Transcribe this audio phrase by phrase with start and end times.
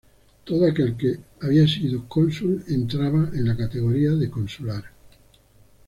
[0.45, 4.83] Todo aquel que había sido cónsul entraba en la categoría de consular.